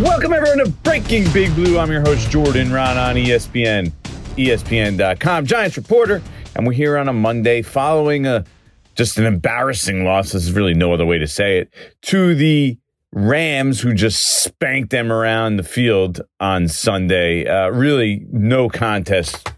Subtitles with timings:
[0.00, 1.78] Welcome everyone to Breaking Big Blue.
[1.78, 3.92] I'm your host Jordan Raanan on ESPN,
[4.38, 6.22] ESPN.com, Giants reporter,
[6.56, 8.46] and we're here on a Monday following a
[8.94, 10.32] just an embarrassing loss.
[10.32, 12.78] There's really no other way to say it to the
[13.12, 17.46] Rams, who just spanked them around the field on Sunday.
[17.46, 19.52] Uh, really, no contest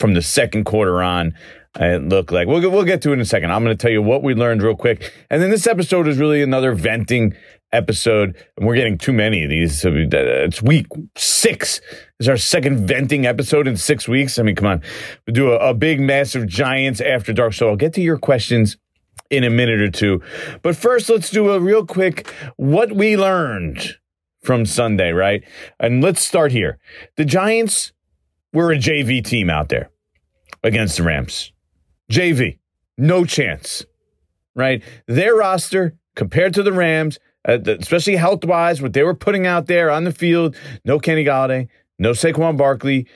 [0.00, 1.34] from the second quarter on.
[1.78, 3.52] It looked like we'll we'll get to it in a second.
[3.52, 6.18] I'm going to tell you what we learned real quick, and then this episode is
[6.18, 7.36] really another venting
[7.72, 9.80] episode, and we're getting too many of these.
[9.80, 10.86] So uh, it's week
[11.16, 11.80] six.
[12.18, 14.38] This is our second venting episode in six weeks.
[14.38, 14.82] I mean, come on,
[15.26, 17.52] we do a, a big, massive Giants after dark.
[17.52, 18.76] So I'll get to your questions
[19.30, 20.22] in a minute or two,
[20.62, 23.96] but first, let's do a real quick what we learned
[24.42, 25.44] from Sunday, right?
[25.78, 26.78] And let's start here.
[27.16, 27.92] The Giants
[28.52, 29.90] were a JV team out there
[30.62, 31.52] against the Rams.
[32.10, 32.58] JV,
[32.96, 33.84] no chance,
[34.54, 34.82] right?
[35.06, 39.66] Their roster compared to the Rams, uh, especially health wise, what they were putting out
[39.66, 43.06] there on the field no Kenny Golladay, no Saquon Barkley,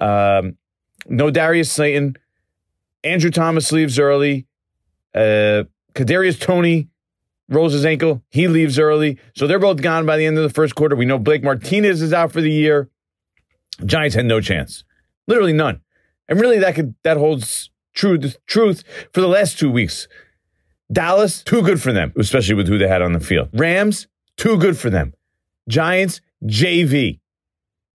[0.00, 0.56] um,
[1.06, 2.16] no Darius Slayton.
[3.04, 4.46] Andrew Thomas leaves early.
[5.14, 6.88] Uh, Kadarius Toney
[7.48, 8.22] rolls his ankle.
[8.30, 9.18] He leaves early.
[9.34, 10.96] So they're both gone by the end of the first quarter.
[10.96, 12.88] We know Blake Martinez is out for the year.
[13.84, 14.84] Giants had no chance.
[15.26, 15.80] Literally none.
[16.28, 20.08] And really that could that holds true the truth for the last two weeks.
[20.92, 23.48] Dallas, too good for them, especially with who they had on the field.
[23.54, 25.14] Rams, too good for them.
[25.68, 27.20] Giants, JV.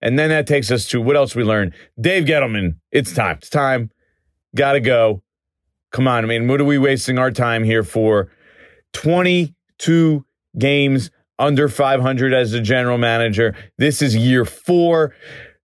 [0.02, 1.74] And then that takes us to what else we learned.
[2.00, 3.38] Dave Gettleman, it's time.
[3.38, 3.92] It's time.
[4.56, 5.22] Gotta go.
[5.92, 6.24] Come on.
[6.24, 8.32] I mean, what are we wasting our time here for?
[8.94, 10.26] 22
[10.58, 13.56] games under 500 as a general manager.
[13.78, 15.14] This is year four.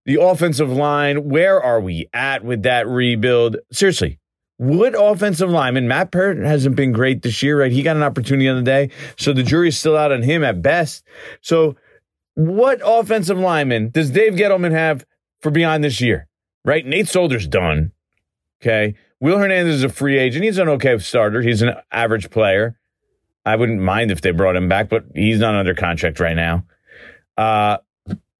[0.06, 3.56] The offensive line, where are we at with that rebuild?
[3.72, 4.18] Seriously,
[4.64, 5.88] what offensive lineman?
[5.88, 7.72] Matt Peart hasn't been great this year, right?
[7.72, 8.90] He got an opportunity the other day.
[9.16, 11.04] So the jury's still out on him at best.
[11.40, 11.76] So
[12.34, 15.04] what offensive lineman does Dave Gettleman have
[15.40, 16.28] for beyond this year?
[16.64, 16.84] Right?
[16.86, 17.92] Nate Solder's done.
[18.62, 18.94] Okay.
[19.20, 20.44] Will Hernandez is a free agent.
[20.44, 21.42] He's an okay starter.
[21.42, 22.78] He's an average player.
[23.46, 26.64] I wouldn't mind if they brought him back, but he's not under contract right now.
[27.36, 27.78] Uh,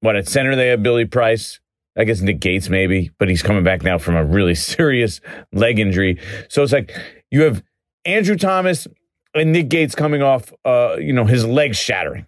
[0.00, 1.60] what at center they have Billy Price.
[1.96, 5.20] I guess Nick Gates maybe, but he's coming back now from a really serious
[5.52, 6.20] leg injury.
[6.48, 6.94] So it's like
[7.30, 7.62] you have
[8.04, 8.86] Andrew Thomas
[9.34, 12.26] and Nick Gates coming off, uh, you know, his leg shattering.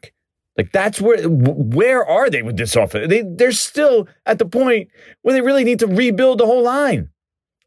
[0.56, 3.08] Like that's where where are they with this offense?
[3.08, 4.88] They they're still at the point
[5.22, 7.10] where they really need to rebuild the whole line.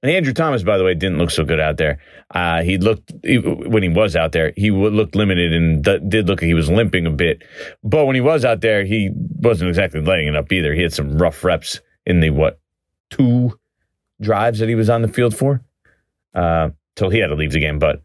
[0.02, 2.00] And Andrew Thomas, by the way, didn't look so good out there.
[2.34, 6.42] Uh, he looked he, when he was out there, he looked limited and did look
[6.42, 7.44] like he was limping a bit.
[7.84, 10.74] But when he was out there, he wasn't exactly laying it up either.
[10.74, 12.60] He had some rough reps in the what
[13.10, 13.58] two
[14.20, 15.62] drives that he was on the field for,
[16.34, 17.80] uh, till he had to leave the game.
[17.80, 18.02] But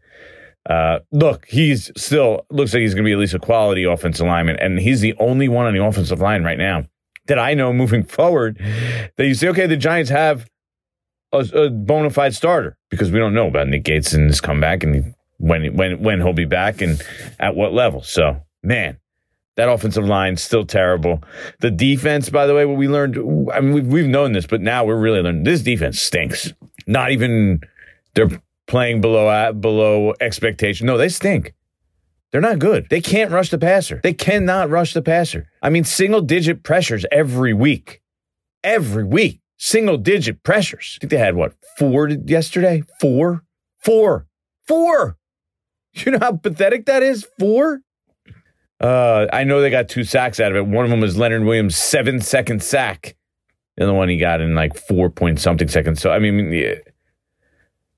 [0.69, 4.25] uh, look, he's still looks like he's going to be at least a quality offensive
[4.25, 6.85] lineman, and he's the only one on the offensive line right now
[7.25, 8.57] that I know moving forward
[9.17, 10.49] that you say, okay, the Giants have
[11.31, 14.83] a, a bona fide starter because we don't know about Nick Gates and his comeback
[14.83, 17.01] and when when when he'll be back and
[17.39, 18.01] at what level.
[18.03, 18.97] So man,
[19.55, 21.23] that offensive line still terrible.
[21.59, 23.17] The defense, by the way, what we learned,
[23.53, 26.51] I mean, we've, we've known this, but now we're really learning this defense stinks.
[26.87, 27.61] Not even
[28.13, 30.87] they're playing below uh, below expectation.
[30.87, 31.53] No, they stink.
[32.31, 32.87] They're not good.
[32.89, 34.01] They can't rush the passer.
[34.03, 35.47] They cannot rush the passer.
[35.61, 38.01] I mean, single digit pressures every week.
[38.63, 39.39] Every week.
[39.57, 40.97] Single digit pressures.
[40.97, 42.83] I think they had what, four yesterday?
[42.99, 43.43] Four?
[43.79, 44.27] Four.
[44.67, 45.17] Four.
[45.97, 47.25] You know how pathetic that is?
[47.39, 47.79] Four?
[48.79, 50.67] Uh, I know they got two sacks out of it.
[50.67, 53.15] One of them was Leonard Williams' seven second sack.
[53.77, 56.01] And the one he got in like four point something seconds.
[56.01, 56.75] So, I mean, yeah.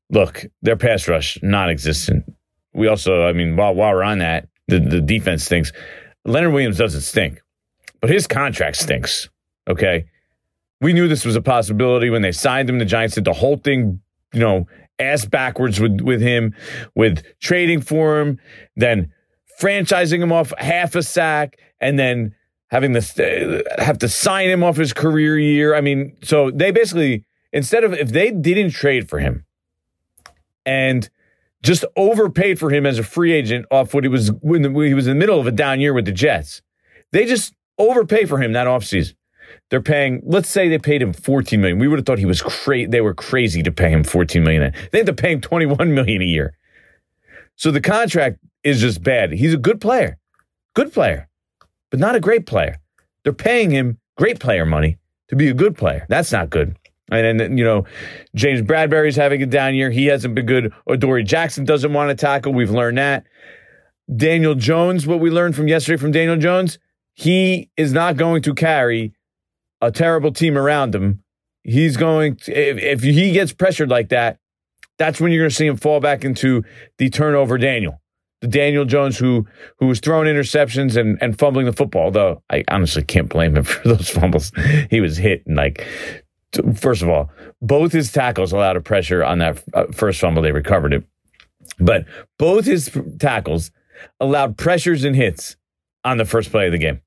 [0.09, 2.25] look, their pass rush, non existent.
[2.73, 5.71] We also, I mean, while, while we're on that, the, the defense stinks.
[6.25, 7.41] Leonard Williams doesn't stink,
[8.01, 9.29] but his contract stinks.
[9.67, 10.05] Okay.
[10.81, 12.79] We knew this was a possibility when they signed him.
[12.79, 14.01] The Giants did the whole thing,
[14.33, 14.67] you know,
[14.99, 16.53] ass backwards with, with him,
[16.95, 18.39] with trading for him,
[18.75, 19.11] then
[19.59, 22.35] franchising him off half a sack, and then
[22.70, 25.73] having to have to sign him off his career year.
[25.73, 29.46] I mean, so they basically instead of if they didn't trade for him
[30.66, 31.09] and
[31.64, 35.08] just overpaid for him as a free agent off what he was when he was
[35.08, 36.61] in the middle of a down year with the Jets,
[37.11, 39.16] they just overpay for him that offseason.
[39.70, 41.79] They're paying, let's say they paid him 14 million.
[41.79, 42.85] We would have thought he was crazy.
[42.85, 44.73] They were crazy to pay him 14 million.
[44.91, 46.56] They had to pay him 21 million a year.
[47.57, 49.33] So the contract is just bad.
[49.33, 50.17] He's a good player,
[50.73, 51.27] good player,
[51.91, 52.79] but not a great player.
[53.23, 56.05] They're paying him great player money to be a good player.
[56.07, 56.77] That's not good.
[57.09, 57.85] And then, you know,
[58.35, 59.89] James Bradberry's having a down year.
[59.89, 60.73] He hasn't been good.
[60.87, 62.53] Adoree' Jackson doesn't want to tackle.
[62.53, 63.25] We've learned that.
[64.13, 66.79] Daniel Jones, what we learned from yesterday from Daniel Jones,
[67.13, 69.13] he is not going to carry
[69.81, 71.23] a terrible team around him.
[71.63, 74.39] He's going to, if, if he gets pressured like that,
[74.97, 76.64] that's when you're going to see him fall back into
[76.97, 78.02] the turnover Daniel,
[78.41, 79.46] the Daniel Jones who
[79.79, 82.03] who was throwing interceptions and, and fumbling the football.
[82.05, 84.52] Although I honestly can't blame him for those fumbles.
[84.90, 85.85] He was hit and like,
[86.76, 87.29] first of all,
[87.61, 90.41] both his tackles allowed a pressure on that uh, first fumble.
[90.41, 91.03] They recovered it,
[91.79, 92.05] but
[92.38, 93.72] both his tackles
[94.20, 95.55] allowed pressures and hits
[96.03, 97.02] on the first play of the game.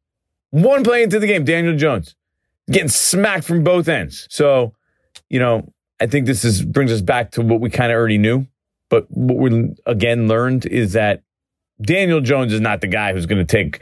[0.51, 2.17] One play into the game, Daniel Jones
[2.71, 4.27] getting smacked from both ends.
[4.31, 4.75] So,
[5.29, 8.19] you know, I think this is brings us back to what we kind of already
[8.19, 8.47] knew.
[8.89, 11.23] But what we again learned is that
[11.81, 13.81] Daniel Jones is not the guy who's going to take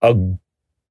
[0.00, 0.16] a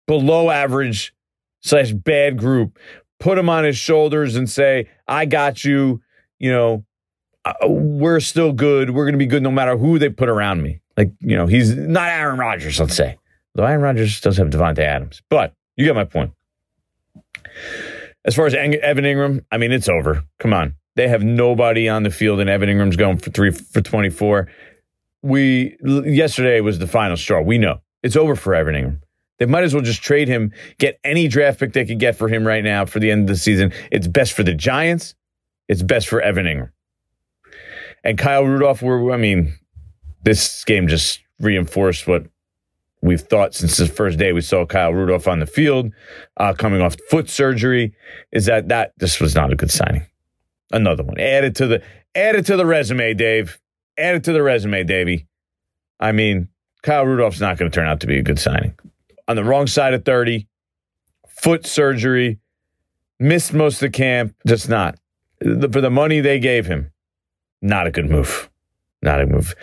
[0.07, 1.13] below average
[1.61, 2.77] slash bad group,
[3.19, 6.01] put him on his shoulders and say, I got you.
[6.39, 6.85] You know,
[7.45, 8.91] uh, we're still good.
[8.91, 10.79] We're going to be good no matter who they put around me.
[10.97, 13.17] Like, you know, he's not Aaron Rodgers, let's say.
[13.55, 15.21] Though Aaron Rodgers does have Davante Adams.
[15.29, 16.33] But you get my point.
[18.25, 20.23] As far as Evan Engram, I mean, it's over.
[20.39, 20.75] Come on.
[20.95, 24.47] They have nobody on the field, and Evan Engram's going for three for 24.
[25.23, 27.41] We yesterday was the final straw.
[27.41, 29.01] We know it's over for Evan Engram.
[29.39, 32.27] They might as well just trade him, get any draft pick they could get for
[32.27, 33.73] him right now for the end of the season.
[33.91, 35.15] It's best for the Giants.
[35.67, 36.71] It's best for Evan Engram.
[38.03, 39.53] And Kyle Rudolph, were, I mean,
[40.23, 42.27] this game just reinforced what
[43.01, 45.91] we've thought since the first day we saw Kyle Rudolph on the field,
[46.37, 47.93] uh, coming off foot surgery,
[48.31, 50.05] is that that this was not a good signing.
[50.71, 51.81] Another one added to the
[52.15, 53.59] added to the resume, Dave.
[53.97, 55.27] Added to the resume, Davey.
[55.99, 56.47] I mean,
[56.81, 58.73] Kyle Rudolph's not going to turn out to be a good signing.
[59.27, 60.47] On the wrong side of thirty,
[61.27, 62.39] foot surgery,
[63.19, 64.35] missed most of the camp.
[64.47, 64.97] Just not
[65.41, 66.91] for the money they gave him.
[67.61, 68.49] Not a good move.
[69.01, 69.55] Not a move.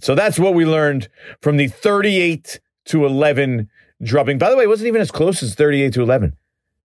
[0.00, 1.08] So that's what we learned
[1.40, 3.68] from the 38 to 11
[4.02, 4.38] dropping.
[4.38, 6.36] By the way, it wasn't even as close as 38 to 11.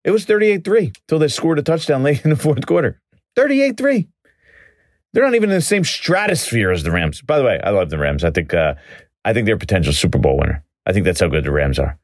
[0.04, 3.00] It was 38 3 until they scored a touchdown late in the fourth quarter.
[3.36, 4.08] 38 3.
[5.12, 7.22] They're not even in the same stratosphere as the Rams.
[7.22, 8.24] By the way, I love the Rams.
[8.24, 8.76] I think uh,
[9.26, 10.64] I think they're a potential Super Bowl winner.
[10.86, 11.98] I think that's how good the Rams are.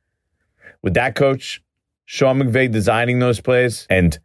[0.82, 1.62] With that coach,
[2.06, 4.18] Sean McVay designing those plays, and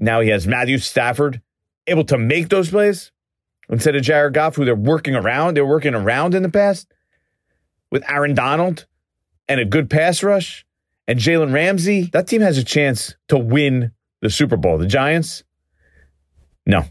[0.00, 1.40] now he has Matthew Stafford
[1.86, 3.12] able to make those plays
[3.68, 5.56] instead of Jared Goff, who they're working around.
[5.56, 6.92] They're working around in the past
[7.92, 8.86] with Aaron Donald
[9.48, 10.66] and a good pass rush
[11.06, 13.92] and Jalen Ramsey, that team has a chance to win
[14.22, 14.78] the Super Bowl.
[14.78, 15.44] The Giants,
[16.66, 16.84] no.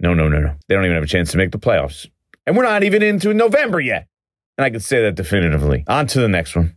[0.00, 0.54] No, no, no, no.
[0.66, 2.06] They don't even have a chance to make the playoffs.
[2.46, 4.06] And we're not even into November yet.
[4.56, 5.84] And I can say that definitively.
[5.86, 6.76] On to the next one.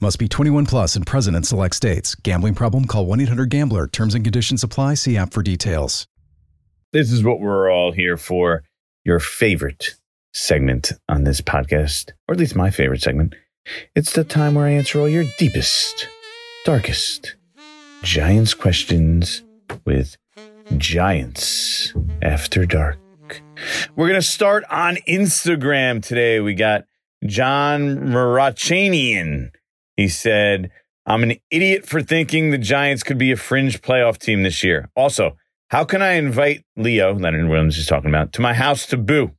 [0.00, 2.14] Must be 21 plus and present in select states.
[2.14, 2.84] Gambling problem?
[2.84, 3.88] Call 1 800 GAMBLER.
[3.88, 4.94] Terms and conditions apply.
[4.94, 6.06] See app for details.
[6.92, 8.62] This is what we're all here for.
[9.04, 9.96] Your favorite
[10.32, 13.34] segment on this podcast, or at least my favorite segment.
[13.96, 16.06] It's the time where I answer all your deepest,
[16.64, 17.34] darkest
[18.02, 19.42] Giants questions
[19.84, 20.16] with
[20.76, 22.98] Giants After Dark.
[23.96, 26.38] We're going to start on Instagram today.
[26.38, 26.84] We got
[27.26, 29.50] John Marachanian
[29.98, 30.70] he said,
[31.06, 34.88] I'm an idiot for thinking the Giants could be a fringe playoff team this year.
[34.94, 35.36] Also,
[35.70, 39.32] how can I invite Leo, Leonard Williams is talking about, to my house to boo?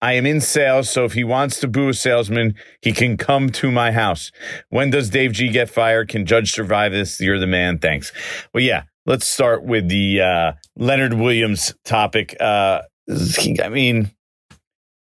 [0.00, 3.50] I am in sales, so if he wants to boo a salesman, he can come
[3.50, 4.32] to my house.
[4.70, 6.08] When does Dave G get fired?
[6.08, 7.20] Can Judge survive this?
[7.20, 7.78] You're the man.
[7.78, 8.10] Thanks.
[8.54, 12.34] Well, yeah, let's start with the uh, Leonard Williams topic.
[12.40, 12.82] Uh,
[13.62, 14.12] I mean,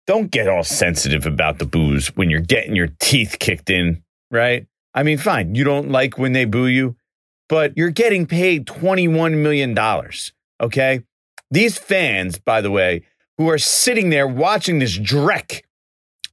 [0.07, 4.67] don't get all sensitive about the booze when you're getting your teeth kicked in right?
[4.95, 6.97] I mean, fine, you don't like when they boo you,
[7.49, 9.79] but you're getting paid $21 million,
[10.61, 11.03] okay?
[11.51, 13.05] These fans, by the way,
[13.37, 15.63] who are sitting there watching this dreck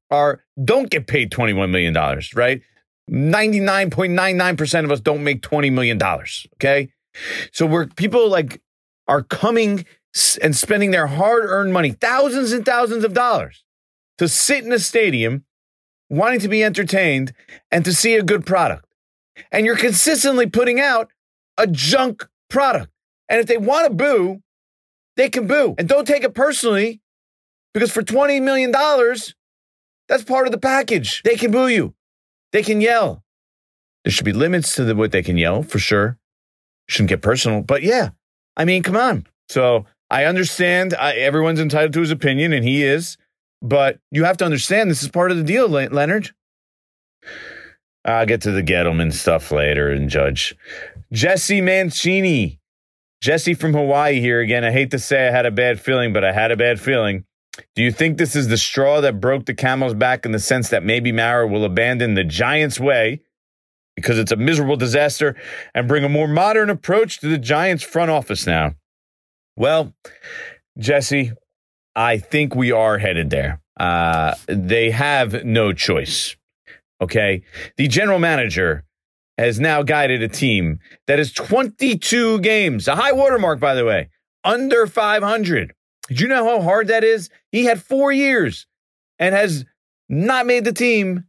[0.10, 1.94] are don't get paid $21 million,
[2.36, 2.62] right?
[3.10, 6.02] 99.99% of us don't make $20 million,
[6.56, 6.92] okay?
[7.52, 8.62] So we're people like
[9.08, 9.86] are coming
[10.42, 13.64] and spending their hard-earned money, thousands and thousands of dollars
[14.18, 15.46] to sit in a stadium
[16.10, 17.34] wanting to be entertained
[17.72, 18.86] and to see a good product.
[19.52, 21.12] And you're consistently putting out
[21.58, 22.92] a junk product.
[23.30, 24.42] And if they want to boo,
[25.16, 25.76] they can boo.
[25.78, 27.02] And don't take it personally
[27.74, 28.72] because for $20 million,
[30.08, 31.24] that's part of the package.
[31.24, 31.94] They can boo you.
[32.52, 33.24] They can yell.
[34.04, 36.18] There should be limits to the, what they can yell for sure.
[36.88, 38.10] Shouldn't get personal, but yeah,
[38.56, 39.26] I mean, come on.
[39.50, 43.18] So I understand I, everyone's entitled to his opinion, and he is,
[43.68, 46.32] but you have to understand this is part of the deal, Leonard.
[48.06, 50.56] I'll get to the Gettleman stuff later and judge.
[51.12, 52.60] Jesse Mancini.
[53.22, 54.64] Jesse from Hawaii here again.
[54.64, 57.26] I hate to say I had a bad feeling, but I had a bad feeling.
[57.74, 60.70] Do you think this is the straw that broke the camel's back in the sense
[60.70, 63.22] that maybe Mara will abandon the Giants' way
[63.96, 65.36] because it's a miserable disaster
[65.74, 68.76] and bring a more modern approach to the Giants' front office now?
[69.56, 69.94] Well,
[70.78, 71.32] Jesse,
[71.96, 73.62] I think we are headed there.
[73.78, 76.36] Uh, they have no choice.
[77.02, 77.44] Okay.
[77.78, 78.84] The general manager
[79.38, 84.10] has now guided a team that is 22 games, a high watermark, by the way,
[84.44, 85.74] under 500.
[86.08, 87.30] Did you know how hard that is?
[87.52, 88.68] He had four years
[89.20, 89.66] and has
[90.08, 91.26] not made the team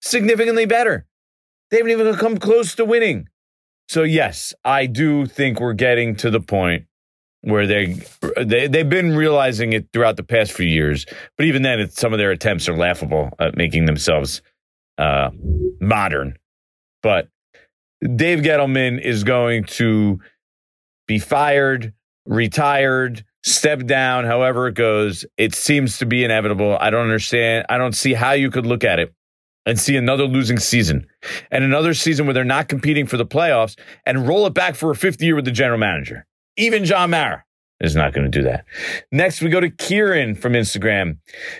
[0.00, 1.06] significantly better.
[1.70, 3.28] They haven't even come close to winning.
[3.88, 6.84] So, yes, I do think we're getting to the point
[7.42, 8.00] where they,
[8.36, 11.06] they they've been realizing it throughout the past few years.
[11.36, 14.42] But even then, it, some of their attempts are laughable at making themselves
[14.98, 15.30] uh,
[15.80, 16.36] modern.
[17.02, 17.28] But
[18.02, 20.20] Dave Gettleman is going to
[21.06, 21.94] be fired,
[22.26, 25.24] retired, step down, however it goes.
[25.36, 26.76] It seems to be inevitable.
[26.80, 27.66] I don't understand.
[27.68, 29.14] I don't see how you could look at it
[29.66, 31.06] and see another losing season
[31.50, 34.90] and another season where they're not competing for the playoffs and roll it back for
[34.90, 36.26] a fifth year with the general manager.
[36.58, 37.44] Even John Mara
[37.80, 38.64] is not going to do that.
[39.12, 41.18] Next, we go to Kieran from Instagram.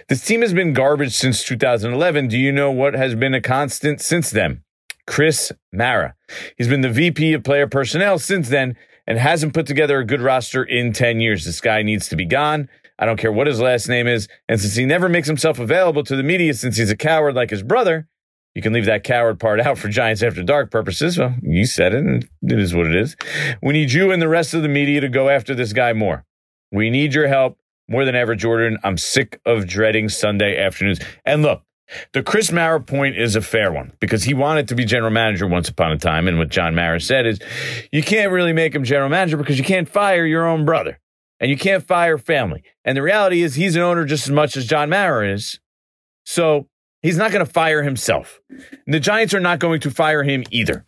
[0.09, 2.26] This team has been garbage since 2011.
[2.26, 4.64] Do you know what has been a constant since then?
[5.07, 6.17] Chris Mara.
[6.57, 8.76] He's been the VP of player personnel since then
[9.07, 11.45] and hasn't put together a good roster in 10 years.
[11.45, 12.69] This guy needs to be gone.
[12.99, 14.26] I don't care what his last name is.
[14.49, 17.50] And since he never makes himself available to the media since he's a coward like
[17.50, 18.09] his brother,
[18.55, 21.19] you can leave that coward part out for Giants After Dark purposes.
[21.19, 23.17] Well, you said it, and it is what it is.
[23.62, 26.25] We need you and the rest of the media to go after this guy more.
[26.73, 28.78] We need your help more than ever, Jordan.
[28.85, 31.00] I'm sick of dreading Sunday afternoons.
[31.25, 31.62] And look,
[32.12, 35.47] the Chris Mara point is a fair one because he wanted to be general manager
[35.47, 36.28] once upon a time.
[36.28, 37.38] And what John Mara said is
[37.93, 41.00] you can't really make him general manager because you can't fire your own brother
[41.40, 42.62] and you can't fire family.
[42.85, 45.61] And the reality is he's an owner just as much as John Mara is.
[46.25, 46.69] So
[47.02, 48.40] he's not going to fire himself.
[48.50, 50.85] And the Giants are not going to fire him either.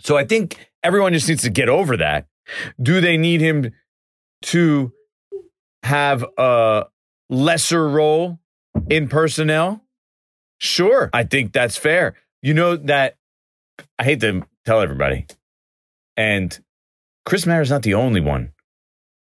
[0.00, 2.26] So I think everyone just needs to get over that.
[2.80, 3.72] Do they need him
[4.42, 4.92] to
[5.82, 6.86] have a
[7.28, 8.38] lesser role
[8.88, 9.84] in personnel?
[10.58, 12.14] Sure, I think that's fair.
[12.42, 13.16] You know that
[13.98, 15.26] I hate to tell everybody,
[16.16, 16.58] and
[17.24, 18.52] Chris Mara is not the only one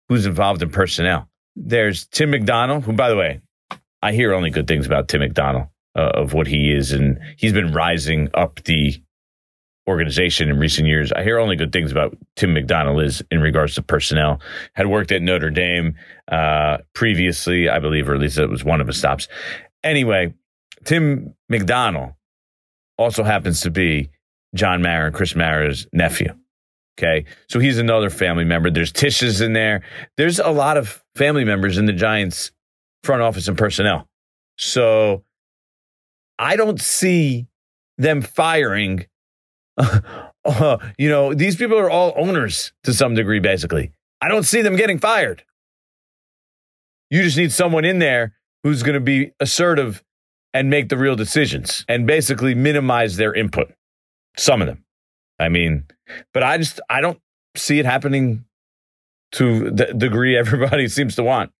[0.08, 1.28] who's involved in personnel.
[1.54, 3.40] There's Tim McDonnell, who, by the way,
[4.02, 7.52] I hear only good things about Tim McDonnell uh, of what he is, and he's
[7.52, 9.02] been rising up the
[9.88, 11.12] organization in recent years.
[11.12, 14.40] I hear only good things about Tim McDonnell is in regards to personnel.
[14.74, 15.94] Had worked at Notre Dame
[16.28, 19.28] uh, previously, I believe, or at least it was one of his stops.
[19.84, 20.34] Anyway,
[20.84, 22.16] Tim McDonnell
[22.98, 24.10] also happens to be
[24.54, 26.34] John Mara and Chris Mara's nephew.
[26.98, 27.26] Okay.
[27.48, 28.70] So he's another family member.
[28.70, 29.82] There's Tishes in there.
[30.16, 32.52] There's a lot of family members in the Giants
[33.04, 34.08] front office and personnel.
[34.56, 35.22] So
[36.38, 37.46] I don't see
[37.98, 39.06] them firing.
[40.46, 43.90] Uh, you know, these people are all owners to some degree, basically.
[44.20, 45.42] I don't see them getting fired.
[47.10, 50.04] You just need someone in there who's going to be assertive
[50.54, 53.72] and make the real decisions and basically minimize their input.
[54.36, 54.84] Some of them.
[55.38, 55.84] I mean,
[56.32, 57.20] but I just I don't
[57.56, 58.44] see it happening
[59.32, 61.52] to the degree everybody seems to want.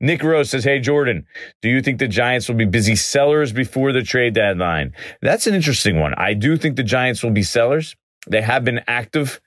[0.00, 1.26] Nick Rose says, Hey, Jordan,
[1.60, 4.92] do you think the Giants will be busy sellers before the trade deadline?
[5.20, 6.14] That's an interesting one.
[6.16, 7.96] I do think the Giants will be sellers.
[8.28, 9.40] They have been active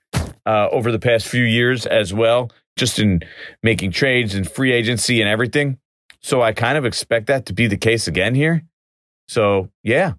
[0.46, 3.22] uh, over the past few years as well, just in
[3.64, 5.78] making trades and free agency and everything.
[6.22, 8.64] So I kind of expect that to be the case again here.
[9.28, 10.14] So yeah,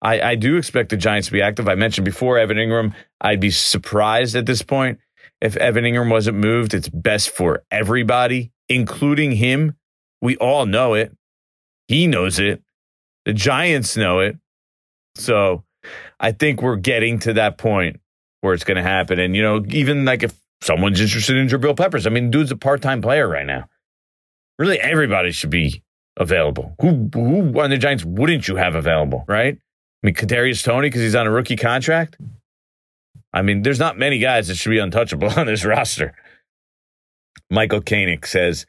[0.00, 1.68] I, I do expect the Giants to be active.
[1.68, 2.94] I mentioned before Evan Engram.
[3.20, 4.98] I'd be surprised at this point
[5.40, 6.74] if Evan Engram wasn't moved.
[6.74, 9.76] It's best for everybody, including him.
[10.20, 11.16] We all know it.
[11.86, 12.62] He knows it.
[13.24, 14.36] The Giants know it.
[15.14, 15.64] So
[16.20, 18.00] I think we're getting to that point
[18.40, 19.18] where it's going to happen.
[19.18, 22.56] And, you know, even like if someone's interested in Jabril Peppers, I mean, dude's a
[22.56, 23.68] part time player right now
[24.58, 25.82] really everybody should be
[26.16, 26.74] available.
[26.80, 29.54] Who who on the Giants wouldn't you have available, right?
[29.54, 32.16] I mean, Kadarius Toney because he's on a rookie contract.
[33.32, 36.14] I mean, there's not many guys that should be untouchable on this roster.
[37.50, 38.66] Michael Koenig says,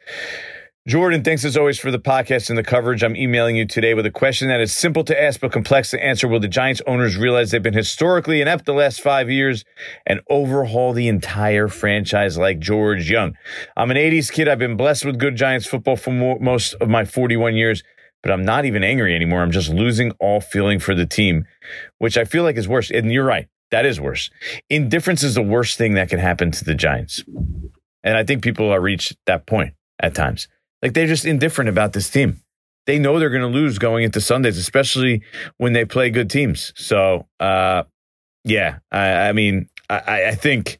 [0.87, 3.03] Jordan, thanks as always for the podcast and the coverage.
[3.03, 6.03] I'm emailing you today with a question that is simple to ask but complex to
[6.03, 6.27] answer.
[6.27, 9.65] Will the Giants owners realize they've been historically inept the last five years
[10.07, 13.35] and overhaul the entire franchise like George Young?
[13.75, 14.47] I'm an 80s kid.
[14.47, 17.83] I've been blessed with good Giants football for most of my 41 years,
[18.23, 19.41] but I'm not even angry anymore.
[19.41, 21.45] I'm just losing all feeling for the team,
[21.97, 22.89] which I feel like is worse.
[22.89, 23.47] And you're right.
[23.69, 24.31] That is worse.
[24.69, 27.23] Indifference is the worst thing that can happen to the Giants.
[28.03, 30.47] And I think people are reached that point at times.
[30.81, 32.41] Like they're just indifferent about this team.
[32.85, 35.21] They know they're going to lose going into Sundays, especially
[35.57, 36.73] when they play good teams.
[36.75, 37.83] So, uh,
[38.43, 40.79] yeah, I, I mean, I, I think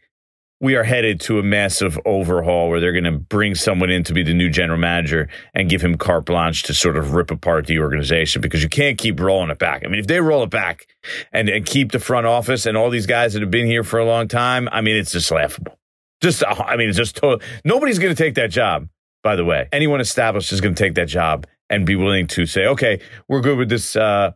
[0.61, 4.13] we are headed to a massive overhaul where they're going to bring someone in to
[4.13, 7.65] be the new general manager and give him carte blanche to sort of rip apart
[7.67, 9.83] the organization because you can't keep rolling it back.
[9.85, 10.87] I mean, if they roll it back
[11.31, 13.99] and, and keep the front office and all these guys that have been here for
[13.99, 15.78] a long time, I mean, it's just laughable.
[16.21, 17.39] Just, I mean, just total.
[17.63, 18.87] Nobody's going to take that job
[19.23, 19.67] by the way.
[19.71, 23.41] Anyone established is going to take that job and be willing to say, okay, we're
[23.41, 24.31] good with this uh,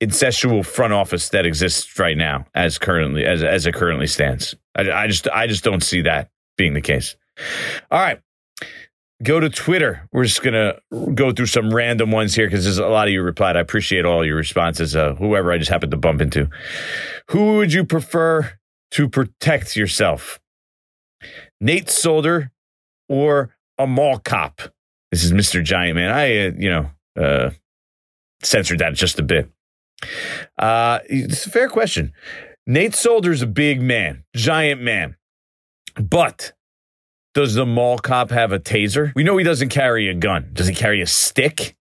[0.00, 4.54] incestual front office that exists right now as currently as as it currently stands.
[4.74, 7.16] I, I just I just don't see that being the case.
[7.90, 8.20] All right.
[9.22, 10.08] Go to Twitter.
[10.10, 10.80] We're just gonna
[11.14, 13.56] go through some random ones here because there's a lot of you replied.
[13.56, 14.96] I appreciate all your responses.
[14.96, 16.48] Uh, whoever I just happened to bump into.
[17.30, 18.58] Who would you prefer
[18.92, 20.40] to protect yourself?
[21.62, 22.50] Nate Solder
[23.08, 24.60] or a mall cop.
[25.12, 25.62] This is Mr.
[25.62, 26.10] Giant Man.
[26.10, 27.50] I, uh, you know, uh,
[28.42, 29.48] censored that just a bit.
[30.58, 32.12] Uh, it's a fair question.
[32.66, 35.16] Nate Solder's a big man, giant man.
[35.94, 36.52] But
[37.32, 39.12] does the mall cop have a taser?
[39.14, 40.50] We know he doesn't carry a gun.
[40.52, 41.76] Does he carry a stick?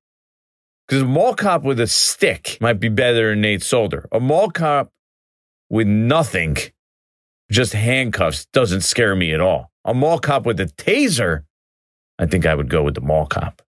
[0.88, 4.08] Because a mall cop with a stick might be better than Nate Solder.
[4.12, 4.92] A mall cop
[5.72, 6.58] with nothing,
[7.50, 9.71] just handcuffs, doesn't scare me at all.
[9.86, 11.44] A mall cop with a taser
[12.22, 13.64] I think I would go with the mall cop.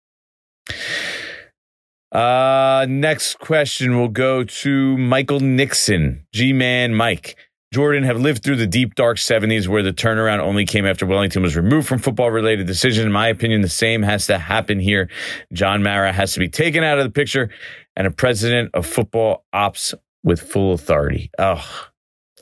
[2.10, 7.36] Uh, next question will go to Michael Nixon, G Man Mike.
[7.72, 11.40] Jordan have lived through the deep, dark 70s where the turnaround only came after Wellington
[11.40, 13.06] was removed from football related decisions.
[13.06, 15.08] In my opinion, the same has to happen here.
[15.52, 17.48] John Mara has to be taken out of the picture
[17.94, 21.30] and a president of football ops with full authority.
[21.38, 21.89] Oh,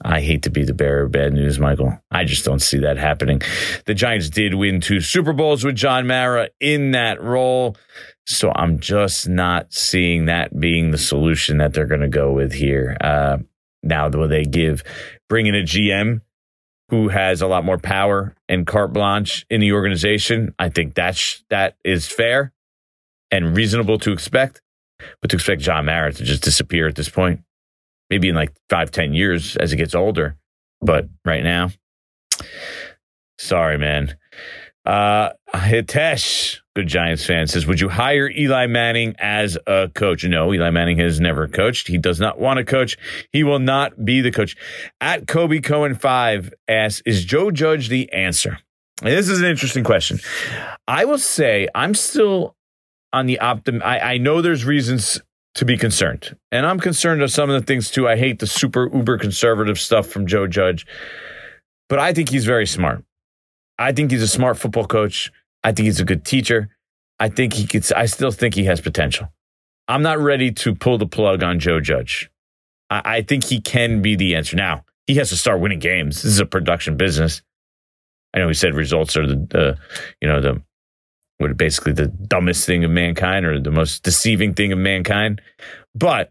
[0.05, 1.99] I hate to be the bearer of bad news, Michael.
[2.11, 3.43] I just don't see that happening.
[3.87, 7.77] The Giants did win two Super Bowls with John Mara in that role.
[8.27, 12.53] So I'm just not seeing that being the solution that they're going to go with
[12.53, 12.97] here.
[13.01, 13.39] Uh,
[13.83, 14.85] now, will they give,
[15.29, 16.21] bringing a GM
[16.91, 20.55] who has a lot more power and carte blanche in the organization?
[20.59, 22.53] I think that's, that is fair
[23.31, 24.63] and reasonable to expect.
[25.21, 27.43] But to expect John Mara to just disappear at this point,
[28.11, 30.37] maybe in like five, ten years as it gets older.
[30.81, 31.71] But right now,
[33.39, 34.17] sorry, man.
[34.85, 40.25] Uh, Hitesh, good Giants fan, says, Would you hire Eli Manning as a coach?
[40.25, 41.89] No, Eli Manning has never coached.
[41.89, 42.97] He does not want to coach.
[43.31, 44.57] He will not be the coach.
[45.01, 48.59] At Kobe Cohen 5 asks, Is Joe Judge the answer?
[49.03, 50.21] And this is an interesting question.
[50.87, 52.57] I will say I'm still
[53.13, 53.83] on the optim.
[53.83, 55.21] I, I know there's reasons
[55.59, 56.37] to be concerned.
[56.53, 58.07] And I'm concerned of some of the things too.
[58.07, 60.87] I hate the super uber conservative stuff from Joe Judge,
[61.89, 63.03] but I think he's very smart.
[63.77, 65.33] I think he's a smart football coach.
[65.65, 66.69] I think he's a good teacher.
[67.19, 69.33] I think he could, I still think he has potential.
[69.89, 72.31] I'm not ready to pull the plug on Joe Judge.
[72.89, 74.55] I, I think he can be the answer.
[74.57, 76.23] Now, he has to start winning games.
[76.23, 77.43] This is a production business.
[78.33, 79.79] I know he said results are the, the
[80.21, 80.63] you know, the
[81.39, 85.41] what basically the dumbest thing of mankind or the most deceiving thing of mankind.
[85.95, 86.31] But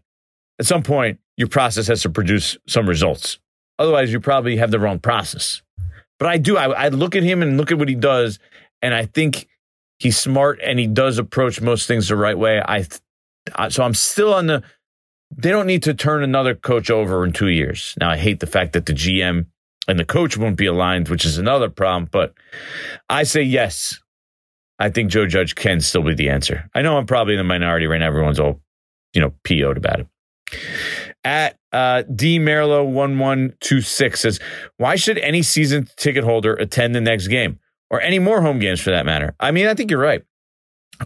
[0.58, 3.38] at some point, your process has to produce some results.
[3.78, 5.62] Otherwise, you probably have the wrong process.
[6.18, 8.38] But I do, I, I look at him and look at what he does,
[8.82, 9.48] and I think
[9.98, 12.60] he's smart and he does approach most things the right way.
[12.60, 12.86] I,
[13.54, 14.62] I so I'm still on the.
[15.30, 17.94] They don't need to turn another coach over in two years.
[18.00, 19.46] Now I hate the fact that the GM
[19.86, 22.08] and the coach won't be aligned, which is another problem.
[22.10, 22.34] But
[23.10, 24.00] I say yes.
[24.78, 26.70] I think Joe Judge can still be the answer.
[26.74, 28.06] I know I'm probably in the minority right now.
[28.06, 28.60] Everyone's all,
[29.12, 30.06] you know, PO'd about it.
[31.24, 34.38] At uh, D Merlo one one two six says,
[34.76, 37.58] "Why should any season ticket holder attend the next game
[37.90, 40.22] or any more home games for that matter?" I mean, I think you're right.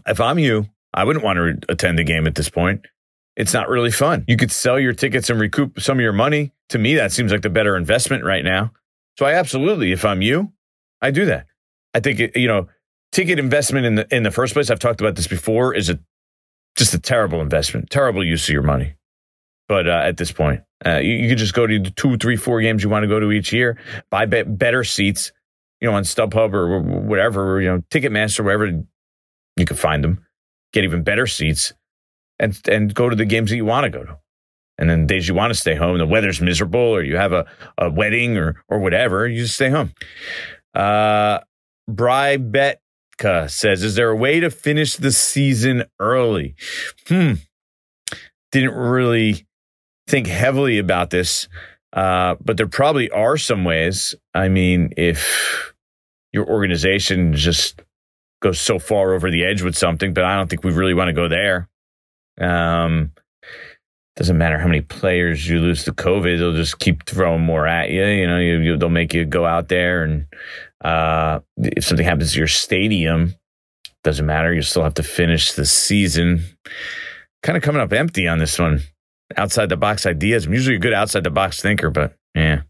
[0.07, 2.85] If I'm you, I wouldn't want to attend the game at this point.
[3.35, 4.23] It's not really fun.
[4.27, 6.53] You could sell your tickets and recoup some of your money.
[6.69, 8.71] To me, that seems like the better investment right now.
[9.17, 10.53] So I absolutely, if I'm you,
[11.01, 11.47] I do that.
[11.93, 12.69] I think it, you know
[13.13, 15.99] ticket investment in the in the first place, I've talked about this before, is a
[16.75, 18.95] just a terrible investment, terrible use of your money.
[19.69, 22.35] But uh, at this point, uh, you, you could just go to the two, three,
[22.35, 23.77] four games you want to go to each year,
[24.09, 25.31] buy be- better seats,
[25.79, 28.65] you know, on StubHub or whatever, or, you know, Ticketmaster, wherever.
[28.65, 30.25] You can find them,
[30.73, 31.73] get even better seats,
[32.39, 34.17] and and go to the games that you want to go to.
[34.79, 37.45] And then days you want to stay home, the weather's miserable, or you have a,
[37.77, 39.93] a wedding or or whatever, you just stay home.
[40.73, 41.39] Uh,
[41.87, 42.77] Bry Betka
[43.21, 46.55] says, "Is there a way to finish the season early?"
[47.07, 47.33] Hmm.
[48.51, 49.47] Didn't really
[50.07, 51.47] think heavily about this,
[51.93, 54.15] uh, but there probably are some ways.
[54.33, 55.73] I mean, if
[56.31, 57.81] your organization just
[58.41, 61.07] goes so far over the edge with something, but I don't think we really want
[61.07, 61.69] to go there.
[62.39, 63.11] Um,
[64.15, 67.89] doesn't matter how many players you lose to COVID; they'll just keep throwing more at
[67.89, 68.05] you.
[68.05, 70.27] You know, you, you, they'll make you go out there, and
[70.83, 73.35] uh, if something happens to your stadium,
[74.03, 74.53] doesn't matter.
[74.53, 76.43] You still have to finish the season.
[77.41, 78.81] Kind of coming up empty on this one.
[79.37, 80.45] Outside the box ideas.
[80.45, 82.63] I'm usually a good outside the box thinker, but yeah.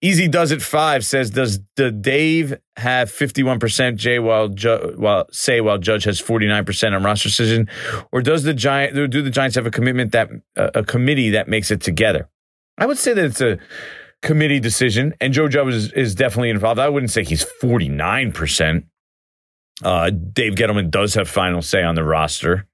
[0.00, 5.60] Easy does it five says, does the Dave have 51% Jay while, Ju- while say
[5.60, 7.68] while Judge has 49% on roster decision?
[8.12, 11.48] Or does the Giant, do the Giants have a commitment that, uh, a committee that
[11.48, 12.28] makes it together?
[12.76, 13.58] I would say that it's a
[14.24, 16.80] committee decision and Joe Judge is, is definitely involved.
[16.80, 18.84] I wouldn't say he's 49%.
[19.82, 22.66] Uh, Dave Gettleman does have final say on the roster.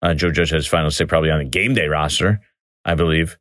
[0.00, 2.40] Uh, Joe Judge has final say probably on the game day roster,
[2.84, 3.36] I believe.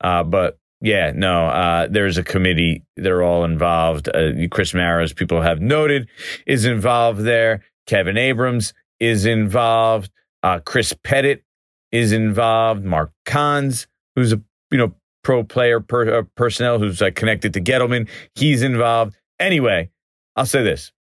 [0.00, 2.84] Uh, but yeah, no, uh, there's a committee.
[2.96, 4.08] They're all involved.
[4.08, 6.08] Uh, Chris Maras, people have noted,
[6.46, 7.64] is involved there.
[7.86, 10.10] Kevin Abrams is involved.
[10.42, 11.42] Uh, Chris Pettit
[11.90, 12.84] is involved.
[12.84, 14.94] Mark Koncz, who's a you know
[15.26, 19.16] pro player per, uh, personnel who's uh, connected to Gettleman, he's involved.
[19.40, 19.90] Anyway,
[20.36, 20.92] I'll say this: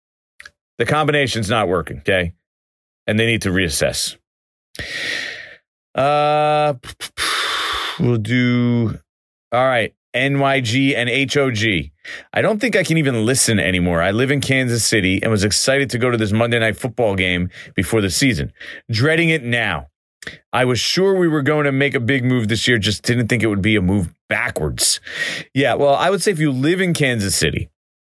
[0.78, 1.98] the combination's not working.
[1.98, 2.32] Okay,
[3.06, 4.16] and they need to reassess.
[5.94, 6.72] Uh,
[8.00, 8.98] we'll do
[9.52, 9.94] all right.
[10.16, 11.90] NYG and HOG.
[12.32, 14.00] I don't think I can even listen anymore.
[14.00, 17.16] I live in Kansas City and was excited to go to this Monday night football
[17.16, 18.52] game before the season.
[18.90, 19.88] Dreading it now.
[20.52, 23.28] I was sure we were going to make a big move this year, just didn't
[23.28, 25.00] think it would be a move backwards.
[25.52, 27.70] Yeah, well, I would say if you live in Kansas City,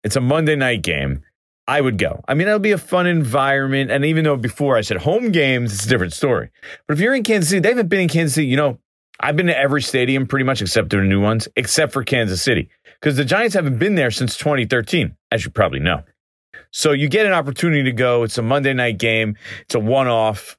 [0.03, 1.23] it's a Monday night game.
[1.67, 2.23] I would go.
[2.29, 3.91] I mean, it'll be a fun environment.
[3.91, 6.51] And even though before I said home games, it's a different story.
[6.87, 8.79] But if you're in Kansas City, they haven't been in Kansas City, you know,
[9.21, 12.69] I've been to every stadium pretty much except the new ones, except for Kansas City,
[13.01, 16.03] because the Giants haven't been there since 2013, as you probably know.
[16.73, 18.25] So you get an opportunity to go.
[18.25, 19.37] It's a Monday night game.
[19.63, 20.59] It's a one off.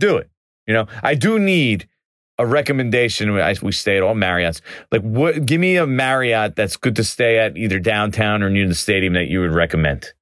[0.00, 0.28] Do it.
[0.66, 1.88] You know, I do need
[2.42, 3.32] a recommendation.
[3.62, 4.60] We stay at all Marriotts.
[4.90, 5.46] Like, what?
[5.46, 9.14] Give me a Marriott that's good to stay at, either downtown or near the stadium
[9.14, 10.12] that you would recommend.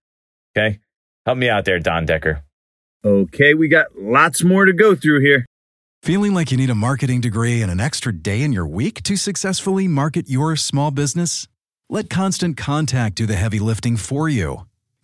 [0.57, 0.79] Okay,
[1.27, 2.43] help me out there, Don Decker.
[3.05, 5.47] Okay, we got lots more to go through here.
[6.03, 9.17] Feeling like you need a marketing degree and an extra day in your week to
[9.17, 11.47] successfully market your small business?
[11.91, 14.67] Let Constant Contact do the heavy lifting for you.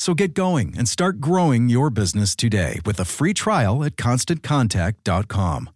[0.00, 5.70] So get going and start growing your business today with a free trial at constantcontact.com.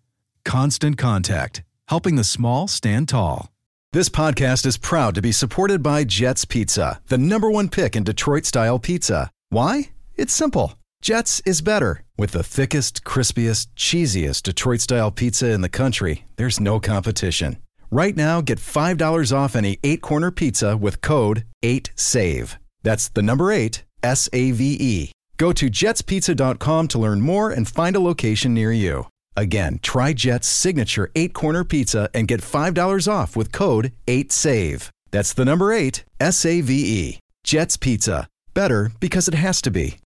[0.47, 3.53] Constant Contact, helping the small stand tall.
[3.93, 8.03] This podcast is proud to be supported by Jets Pizza, the number one pick in
[8.03, 9.31] Detroit style pizza.
[9.51, 9.91] Why?
[10.15, 10.79] It's simple.
[11.03, 12.03] Jets is better.
[12.17, 17.59] With the thickest, crispiest, cheesiest Detroit style pizza in the country, there's no competition.
[17.91, 22.57] Right now, get $5 off any eight corner pizza with code 8SAVE.
[22.83, 25.13] That's the number eight, S A V E.
[25.37, 29.09] Go to jetspizza.com to learn more and find a location near you.
[29.37, 34.91] Again, try Jet's signature eight corner pizza and get $5 off with code 8SAVE.
[35.11, 37.19] That's the number eight, S A V E.
[37.43, 38.29] Jet's Pizza.
[38.53, 39.97] Better because it has to be.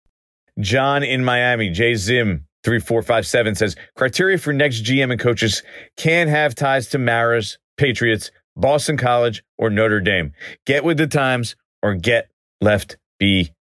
[0.59, 2.45] John in Miami, Jay Zim.
[2.63, 5.63] 3457 says criteria for next GM and coaches
[5.95, 10.33] can have ties to Maras, Patriots, Boston College, or Notre Dame.
[10.65, 13.53] Get with the times or get left behind.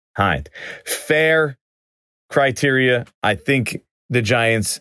[0.87, 1.59] Fair
[2.31, 3.07] criteria.
[3.22, 4.81] I think the Giants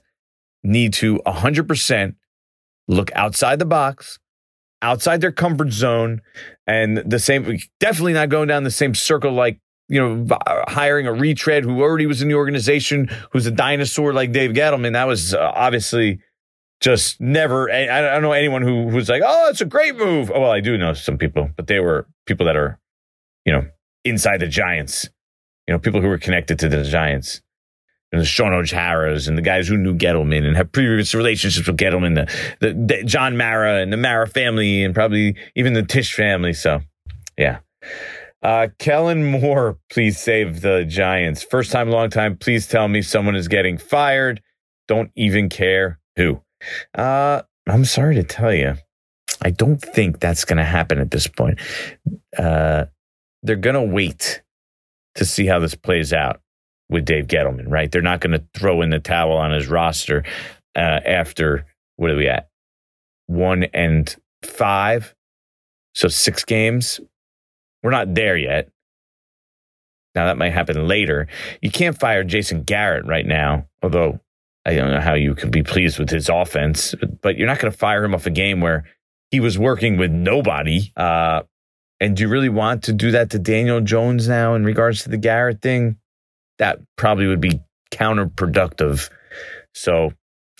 [0.63, 2.15] need to 100%
[2.87, 4.19] look outside the box,
[4.81, 6.21] outside their comfort zone,
[6.67, 11.13] and the same, definitely not going down the same circle like you know, hiring a
[11.13, 14.93] retread who already was in the organization, who's a dinosaur like Dave Gettleman.
[14.93, 16.19] That was uh, obviously
[16.81, 17.69] just never.
[17.69, 20.31] I, I don't know anyone who who's like, oh, it's a great move.
[20.33, 22.79] Oh, well, I do know some people, but they were people that are,
[23.45, 23.67] you know,
[24.03, 25.09] inside the Giants.
[25.67, 27.41] You know, people who were connected to the Giants.
[28.11, 31.77] and the Shaun O'Hara's and the guys who knew Gettleman and have previous relationships with
[31.77, 32.31] Gettleman, the,
[32.65, 36.53] the, the John Mara and the Mara family, and probably even the Tisch family.
[36.53, 36.81] So,
[37.37, 37.59] yeah.
[38.41, 41.43] Uh, Kellen Moore, please save the Giants.
[41.43, 42.37] First time, long time.
[42.37, 44.41] Please tell me someone is getting fired.
[44.87, 46.41] Don't even care who.
[46.93, 48.75] Uh, I'm sorry to tell you,
[49.41, 51.59] I don't think that's going to happen at this point.
[52.37, 52.85] Uh,
[53.43, 54.41] they're going to wait
[55.15, 56.41] to see how this plays out
[56.89, 57.91] with Dave Gettleman, right?
[57.91, 60.23] They're not going to throw in the towel on his roster
[60.75, 62.49] uh, after what are we at?
[63.27, 65.15] One and five,
[65.93, 66.99] so six games.
[67.81, 68.69] We're not there yet.
[70.13, 71.27] Now that might happen later.
[71.61, 74.19] You can't fire Jason Garrett right now, although
[74.65, 77.71] I don't know how you could be pleased with his offense, but you're not going
[77.71, 78.85] to fire him off a game where
[79.29, 80.91] he was working with nobody.
[80.95, 81.43] Uh,
[82.05, 85.09] and do you really want to do that to Daniel Jones now in regards to
[85.09, 85.97] the Garrett thing?
[86.59, 89.09] That probably would be counterproductive.
[89.73, 90.13] So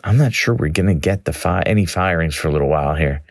[0.04, 2.96] I'm not sure we're going to get the fi- any firings for a little while
[2.96, 3.22] here.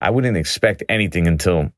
[0.00, 1.70] I wouldn't expect anything until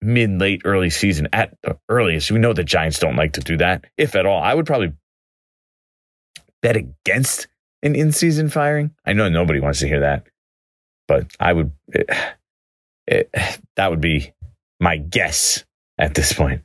[0.00, 2.30] mid late early season at the earliest.
[2.30, 4.42] We know the Giants don't like to do that, if at all.
[4.42, 4.94] I would probably
[6.62, 7.48] bet against
[7.82, 8.92] an in season firing.
[9.04, 10.26] I know nobody wants to hear that,
[11.06, 12.08] but I would, it,
[13.06, 13.30] it,
[13.76, 14.32] that would be
[14.80, 15.64] my guess
[15.98, 16.62] at this point.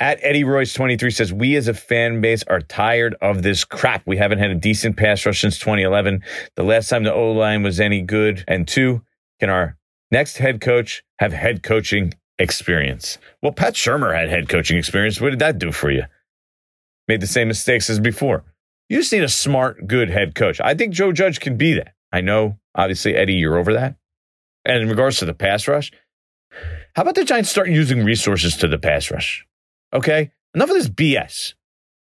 [0.00, 4.02] At Eddie Royce 23 says, We as a fan base are tired of this crap.
[4.06, 6.22] We haven't had a decent pass rush since 2011.
[6.56, 8.44] The last time the O line was any good.
[8.48, 9.02] And two,
[9.40, 9.76] can our
[10.10, 13.18] next head coach have head coaching experience?
[13.42, 15.20] Well, Pat Shurmur had head coaching experience.
[15.20, 16.04] What did that do for you?
[17.06, 18.44] Made the same mistakes as before.
[18.88, 20.60] You just need a smart, good head coach.
[20.60, 21.94] I think Joe Judge can be that.
[22.10, 23.96] I know, obviously, Eddie, you're over that.
[24.68, 25.90] And in regards to the pass rush,
[26.94, 29.46] how about the Giants start using resources to the pass rush?
[29.92, 31.54] Okay, enough of this BS.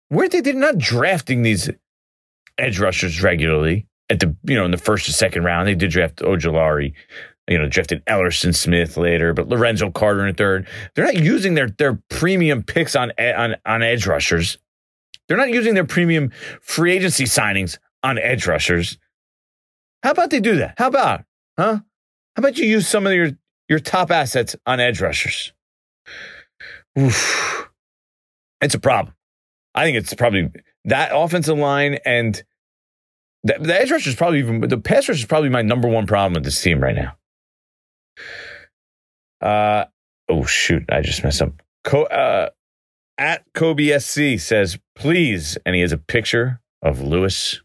[0.10, 1.70] Where they they're not drafting these
[2.60, 5.68] edge rushers regularly at the you know in the first or second round.
[5.68, 6.94] They did draft Ojulari,
[7.48, 10.68] you know, drafted Elerson Smith later, but Lorenzo Carter in the third.
[10.94, 14.60] They're not using their their premium picks on on on edge rushers.
[15.28, 18.98] They're not using their premium free agency signings on edge rushers.
[20.04, 20.76] How about they do that?
[20.78, 21.24] How about,
[21.58, 21.80] huh?
[22.36, 23.32] How about you use some of your,
[23.70, 25.54] your top assets on edge rushers?
[26.98, 27.70] Oof.
[28.62, 29.16] It's a problem.
[29.76, 30.52] I think it's probably
[30.86, 32.42] that offensive line and
[33.44, 36.08] the, the edge rusher is probably even, the pass rush is probably my number one
[36.08, 37.16] problem with this team right now.
[39.42, 39.86] Uh,
[40.30, 40.86] oh, shoot.
[40.90, 41.52] I just messed up.
[41.84, 42.50] Co- uh,
[43.18, 47.62] at Kobe SC says, please, and he has a picture of Louis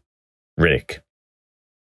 [0.59, 0.99] Riddick.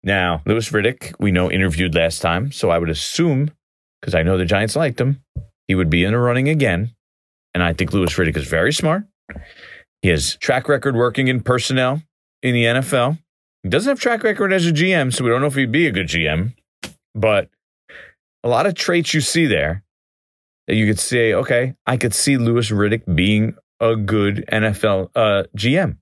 [0.07, 3.51] Now, Louis Riddick, we know interviewed last time, so I would assume,
[3.99, 5.21] because I know the Giants liked him,
[5.67, 6.95] he would be in a running again.
[7.53, 9.03] And I think Louis Riddick is very smart.
[10.01, 12.03] He has track record working in personnel
[12.41, 13.19] in the NFL.
[13.63, 15.87] He doesn't have track record as a GM, so we don't know if he'd be
[15.87, 16.53] a good GM.
[17.13, 17.49] But
[18.45, 19.83] a lot of traits you see there
[20.67, 25.43] that you could say, okay, I could see Louis Riddick being a good NFL uh,
[25.57, 25.97] GM.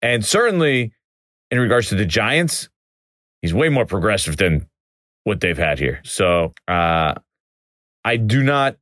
[0.00, 0.92] And certainly
[1.50, 2.68] in regards to the Giants,
[3.42, 4.68] he's way more progressive than
[5.24, 6.00] what they've had here.
[6.04, 7.14] So uh,
[8.04, 8.76] I do not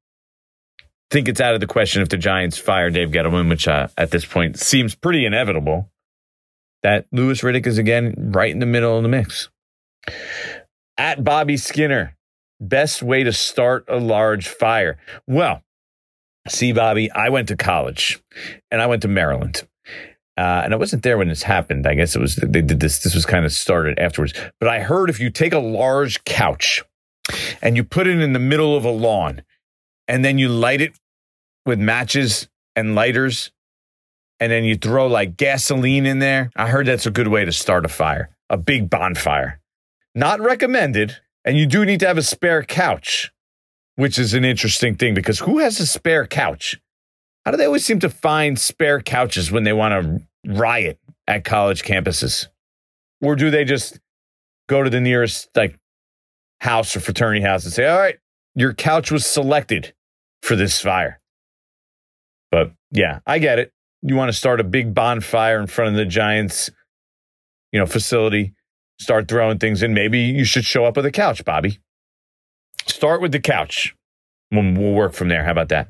[1.11, 4.11] think it's out of the question if the Giants fire Dave Gettleman, which uh, at
[4.11, 5.91] this point seems pretty inevitable,
[6.83, 9.49] that Louis Riddick is again right in the middle of the mix.
[10.97, 12.17] At Bobby Skinner,
[12.61, 14.99] best way to start a large fire?
[15.27, 15.63] Well,
[16.49, 18.21] see, Bobby, I went to college
[18.71, 19.67] and I went to Maryland.
[20.39, 21.85] Uh, and I wasn't there when this happened.
[21.85, 24.35] I guess it was, they did this, this was kind of started afterwards.
[24.61, 26.85] But I heard if you take a large couch
[27.61, 29.43] and you put it in the middle of a lawn
[30.07, 30.97] and then you light it
[31.67, 33.51] with matches and lighters
[34.39, 37.51] and then you throw like gasoline in there, I heard that's a good way to
[37.51, 39.61] start a fire, a big bonfire.
[40.15, 41.17] Not recommended.
[41.45, 43.33] And you do need to have a spare couch,
[43.97, 46.79] which is an interesting thing because who has a spare couch?
[47.45, 51.45] How do they always seem to find spare couches when they want to riot at
[51.45, 52.49] college campuses?
[53.21, 54.01] Or do they just
[54.69, 55.79] go to the nearest like
[56.61, 58.19] house or fraternity house and say, "All right,
[58.55, 59.95] your couch was selected
[60.43, 61.21] for this fire."
[62.51, 63.73] But yeah, I get it.
[64.03, 66.71] You want to start a big bonfire in front of the Giants,
[67.73, 68.55] you know, facility
[68.99, 69.95] start throwing things in.
[69.95, 71.79] Maybe you should show up with a couch, Bobby.
[72.87, 73.95] Start with the couch.
[74.51, 75.45] We'll, work from there.
[75.45, 75.89] How about that?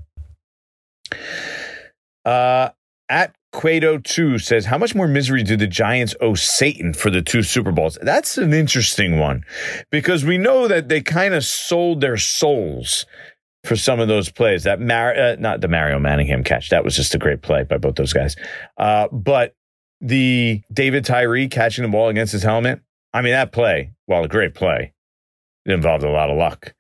[2.25, 2.71] Uh,
[3.09, 7.23] at Quado 2 says, How much more misery do the Giants owe Satan for the
[7.23, 7.99] two Super Bowls?
[8.01, 9.45] That's an interesting one
[9.91, 13.05] because we know that they kind of sold their souls
[13.65, 14.63] for some of those plays.
[14.63, 16.71] That Mar- uh, not the Mario Manningham catch.
[16.71, 18.37] That was just a great play by both those guys.
[18.77, 19.57] Uh, but
[20.01, 22.81] the David Tyree catching the ball against his helmet.
[23.13, 24.93] I mean, that play, while a great play,
[25.67, 26.75] it involved a lot of luck.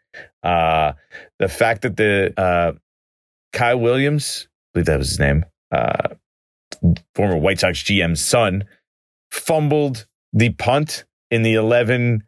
[0.44, 0.92] Uh,
[1.40, 2.72] the fact that the uh,
[3.52, 6.14] Kyle Williams, I believe that was his name, uh,
[7.14, 8.64] former White Sox GM's son,
[9.30, 12.24] fumbled the punt in the 11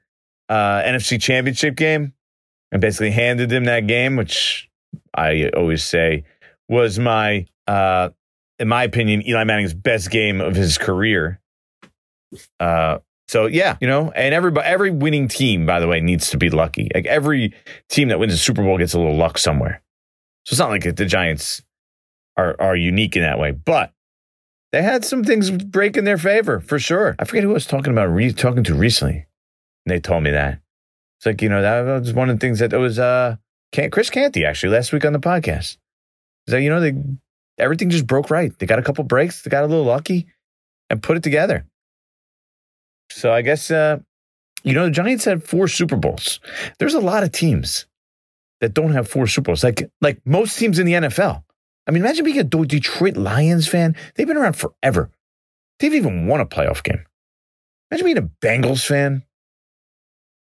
[0.48, 2.12] uh, NFC Championship game
[2.72, 4.68] and basically handed him that game, which
[5.14, 6.24] I always say
[6.68, 8.10] was my, uh,
[8.58, 11.40] in my opinion, Eli Manning's best game of his career.
[12.58, 12.98] Uh,
[13.30, 16.50] so yeah, you know, and everybody, every winning team, by the way, needs to be
[16.50, 16.90] lucky.
[16.92, 17.54] Like every
[17.88, 19.82] team that wins a Super Bowl gets a little luck somewhere.
[20.44, 21.62] So it's not like the Giants
[22.36, 23.92] are are unique in that way, but
[24.72, 27.16] they had some things break in their favor for sure.
[27.18, 29.26] I forget who I was talking about re- talking to recently.
[29.84, 30.60] And they told me that
[31.18, 33.36] it's like you know that was one of the things that was uh
[33.90, 35.76] Chris Canty actually last week on the podcast.
[36.46, 36.94] Is that you know they
[37.58, 38.56] everything just broke right.
[38.58, 40.26] They got a couple breaks, they got a little lucky,
[40.88, 41.66] and put it together.
[43.10, 43.98] So I guess uh,
[44.62, 46.40] you know the Giants had four Super Bowls.
[46.78, 47.86] There's a lot of teams
[48.60, 51.42] that don't have four Super Bowls, like like most teams in the NFL.
[51.86, 53.96] I mean, imagine being a Detroit Lions fan.
[54.14, 55.10] They've been around forever.
[55.78, 57.04] They've even won a playoff game.
[57.90, 59.24] Imagine being a Bengals fan.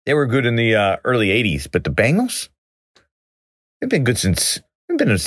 [0.05, 2.49] They were good in the uh, early '80s, but the Bengals,
[3.79, 4.59] they've been good since.
[4.89, 5.17] They've been a,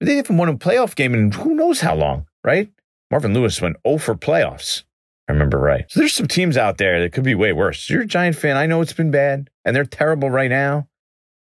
[0.00, 2.70] they haven't won a playoff game in who knows how long, right?
[3.10, 4.84] Marvin Lewis went 0 for playoffs.
[5.28, 5.84] I remember right.
[5.88, 7.88] So there's some teams out there that could be way worse.
[7.88, 8.56] You're a Giant fan.
[8.56, 10.88] I know it's been bad, and they're terrible right now,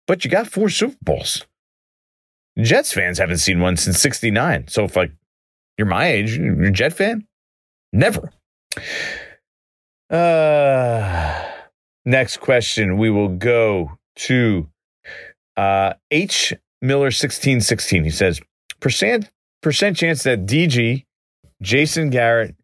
[0.08, 1.46] but you got four Super Bowls.
[2.58, 4.68] Jets fans haven't seen one since 69.
[4.68, 5.12] So if like
[5.76, 7.26] you're my age, you're a Jet fan?
[7.92, 8.32] Never.
[10.10, 11.42] Uh
[12.04, 12.96] next question.
[12.96, 14.68] We will go to
[15.56, 18.04] uh H Miller 1616.
[18.04, 18.40] He says,
[18.80, 19.30] percent
[19.62, 21.04] percent chance that DG,
[21.60, 22.54] Jason Garrett,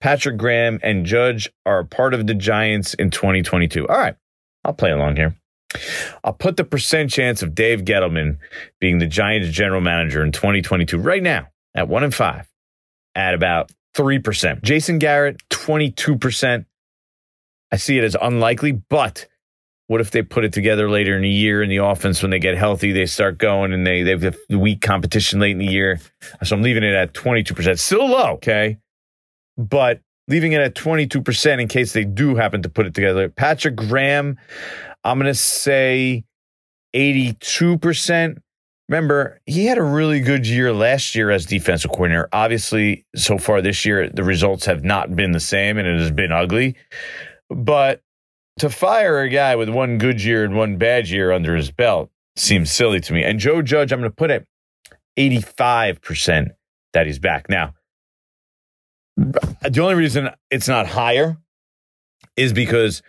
[0.00, 3.88] Patrick Graham, and Judge are part of the Giants in 2022.
[3.88, 4.16] All right.
[4.64, 5.34] I'll play along here.
[6.24, 8.38] I'll put the percent chance of Dave Gettleman
[8.80, 12.48] being the Giants general manager in 2022 right now at one in five
[13.14, 14.62] at about 3%.
[14.62, 16.64] Jason Garrett, 22%.
[17.72, 19.28] I see it as unlikely, but
[19.86, 22.38] what if they put it together later in the year in the offense when they
[22.38, 25.66] get healthy, they start going and they, they have the weak competition late in the
[25.66, 26.00] year.
[26.44, 27.78] So I'm leaving it at 22%.
[27.78, 28.78] Still low, okay?
[29.56, 33.28] But leaving it at 22% in case they do happen to put it together.
[33.28, 34.38] Patrick Graham,
[35.04, 36.24] I'm going to say
[36.94, 38.38] 82%.
[38.88, 42.28] Remember, he had a really good year last year as defensive coordinator.
[42.32, 46.10] Obviously, so far this year, the results have not been the same and it has
[46.10, 46.76] been ugly.
[47.48, 48.02] But
[48.58, 52.10] to fire a guy with one good year and one bad year under his belt
[52.36, 53.22] seems silly to me.
[53.22, 54.46] And Joe Judge, I'm going to put it
[55.16, 56.48] 85%
[56.92, 57.48] that he's back.
[57.48, 57.74] Now,
[59.16, 61.36] the only reason it's not higher
[62.36, 63.02] is because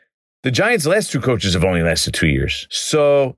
[0.43, 2.67] the Giants' last two coaches have only lasted two years.
[2.69, 3.38] So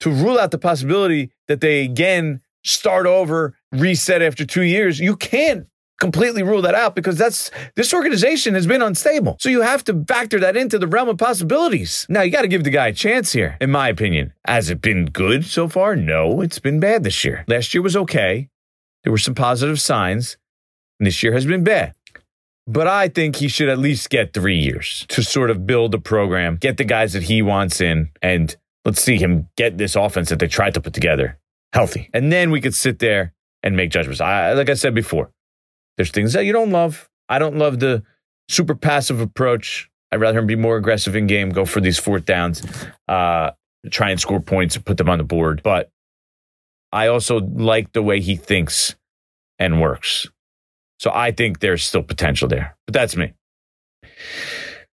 [0.00, 5.16] to rule out the possibility that they again start over, reset after two years, you
[5.16, 5.66] can't
[6.00, 9.36] completely rule that out because that's this organization has been unstable.
[9.38, 12.06] So you have to factor that into the realm of possibilities.
[12.08, 14.32] Now you got to give the guy a chance here, in my opinion.
[14.44, 15.94] Has it been good so far?
[15.94, 17.44] No, it's been bad this year.
[17.46, 18.48] Last year was okay.
[19.04, 20.36] There were some positive signs.
[20.98, 21.94] and This year has been bad.
[22.66, 25.98] But I think he should at least get three years to sort of build a
[25.98, 30.28] program, get the guys that he wants in, and let's see him get this offense
[30.28, 31.38] that they tried to put together
[31.72, 32.08] healthy.
[32.12, 34.20] And then we could sit there and make judgments.
[34.20, 35.30] I, like I said before,
[35.96, 37.08] there's things that you don't love.
[37.28, 38.02] I don't love the
[38.48, 39.90] super passive approach.
[40.10, 42.62] I'd rather him be more aggressive in game, go for these fourth downs,
[43.08, 43.52] uh,
[43.90, 45.62] try and score points and put them on the board.
[45.62, 45.90] But
[46.92, 48.94] I also like the way he thinks
[49.58, 50.28] and works.
[51.02, 52.76] So I think there's still potential there.
[52.86, 53.32] But that's me.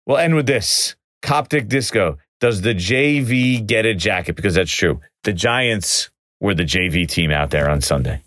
[0.05, 2.19] We'll end with this Coptic Disco.
[2.41, 4.35] Does the JV get a jacket?
[4.35, 4.99] Because that's true.
[5.23, 6.11] The Giants
[6.41, 8.21] were the JV team out there on Sunday.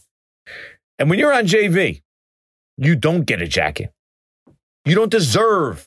[1.00, 2.02] And when you're on JV,
[2.78, 3.92] you don't get a jacket.
[4.86, 5.86] You don't deserve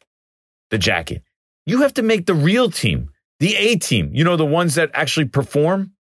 [0.68, 1.22] the jacket.
[1.64, 3.08] You have to make the real team,
[3.40, 5.92] the A team, you know, the ones that actually perform.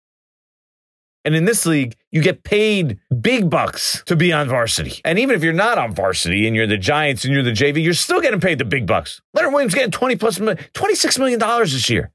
[1.27, 5.01] And in this league, you get paid big bucks to be on varsity.
[5.05, 7.83] And even if you're not on varsity and you're the Giants and you're the JV,
[7.83, 9.20] you're still getting paid the big bucks.
[9.35, 12.12] Leonard Williams getting 20 plus $26 million this year.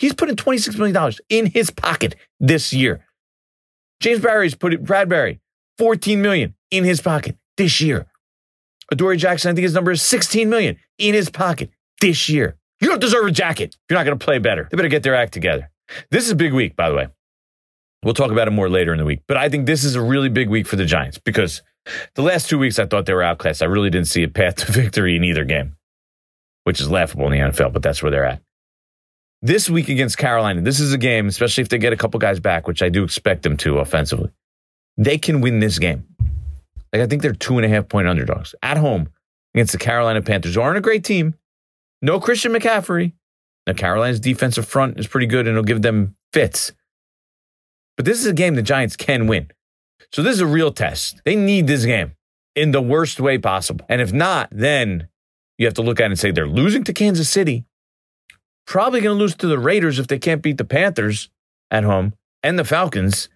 [0.00, 3.04] He's putting $26 million in his pocket this year.
[4.00, 5.40] James Barry's put Bradberry,
[5.76, 8.06] 14 million in his pocket this year.
[8.90, 11.68] Adoree' Jackson, I think his number is 16 million in his pocket
[12.00, 12.56] this year.
[12.80, 13.76] You don't deserve a jacket.
[13.90, 14.66] You're not going to play better.
[14.70, 15.70] They better get their act together.
[16.10, 17.08] This is a big week, by the way.
[18.06, 19.22] We'll talk about it more later in the week.
[19.26, 21.62] But I think this is a really big week for the Giants because
[22.14, 23.62] the last two weeks I thought they were outclassed.
[23.62, 25.74] I really didn't see a path to victory in either game,
[26.62, 28.40] which is laughable in the NFL, but that's where they're at.
[29.42, 32.38] This week against Carolina, this is a game, especially if they get a couple guys
[32.38, 34.30] back, which I do expect them to offensively.
[34.96, 36.06] They can win this game.
[36.92, 39.08] Like I think they're two and a half point underdogs at home
[39.52, 41.34] against the Carolina Panthers, aren't a great team.
[42.02, 43.14] No Christian McCaffrey.
[43.66, 46.72] Now Carolina's defensive front is pretty good and it'll give them fits.
[47.96, 49.50] But this is a game the Giants can win.
[50.12, 51.20] So this is a real test.
[51.24, 52.12] They need this game
[52.54, 53.84] in the worst way possible.
[53.88, 55.08] And if not, then
[55.58, 57.64] you have to look at it and say they're losing to Kansas City.
[58.66, 61.30] Probably going to lose to the Raiders if they can't beat the Panthers
[61.70, 63.28] at home and the Falcons.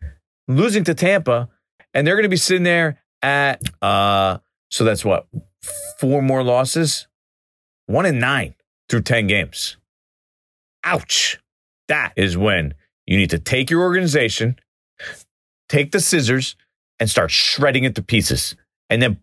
[0.48, 1.48] Losing to Tampa.
[1.94, 4.38] And they're going to be sitting there at, uh,
[4.70, 5.26] so that's what,
[5.98, 7.08] four more losses?
[7.86, 8.54] One and nine
[8.88, 9.76] through 10 games.
[10.84, 11.38] Ouch.
[11.88, 12.74] That is when
[13.10, 14.56] you need to take your organization,
[15.68, 16.54] take the scissors,
[17.00, 18.54] and start shredding it to pieces.
[18.88, 19.18] And then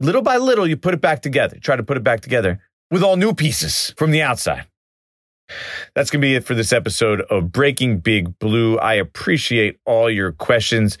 [0.00, 1.56] little by little, you put it back together.
[1.60, 4.66] Try to put it back together with all new pieces from the outside.
[5.94, 8.78] That's going to be it for this episode of Breaking Big Blue.
[8.78, 10.98] I appreciate all your questions.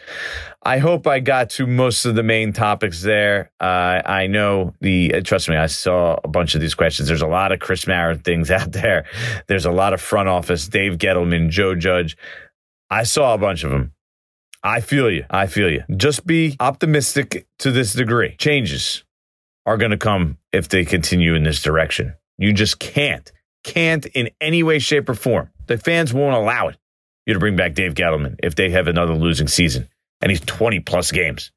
[0.62, 3.50] I hope I got to most of the main topics there.
[3.60, 7.08] Uh, I know the, uh, trust me, I saw a bunch of these questions.
[7.08, 9.04] There's a lot of Chris Mara things out there.
[9.46, 12.16] There's a lot of front office, Dave Gettleman, Joe Judge.
[12.90, 13.92] I saw a bunch of them.
[14.62, 15.24] I feel you.
[15.30, 15.84] I feel you.
[15.96, 18.34] Just be optimistic to this degree.
[18.36, 19.04] Changes
[19.64, 22.14] are going to come if they continue in this direction.
[22.38, 23.30] You just can't
[23.66, 25.50] can't in any way, shape, or form.
[25.66, 26.76] The fans won't allow it.
[27.26, 29.88] You to bring back Dave Gettleman if they have another losing season
[30.22, 31.50] and he's 20 plus games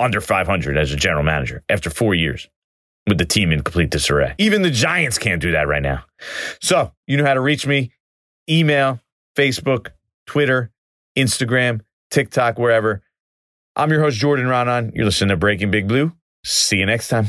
[0.00, 2.48] under 500 as a general manager after four years
[3.06, 4.34] with the team in complete disarray.
[4.38, 6.04] Even the Giants can't do that right now.
[6.60, 7.92] So you know how to reach me
[8.50, 9.00] email,
[9.36, 9.92] Facebook,
[10.26, 10.72] Twitter,
[11.16, 11.80] Instagram,
[12.10, 13.02] TikTok, wherever.
[13.76, 14.92] I'm your host, Jordan Raanan.
[14.94, 16.12] You're listening to Breaking Big Blue.
[16.44, 17.26] See you next time.